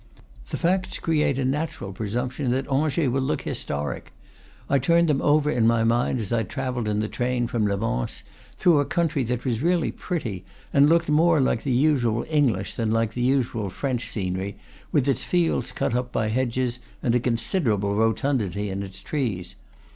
[0.49, 4.11] The facts create a natural presumption that Angers will look historic;
[4.67, 7.77] I turned them over in my mind as I travelled in the train from Le
[7.77, 8.23] Mans,
[8.57, 10.43] through a country that was really pretty,
[10.73, 14.57] and looked more like the usual English than like the usual French scenery,
[14.91, 19.53] with its fields cut up by hedges and a considerable rotundity in its trees.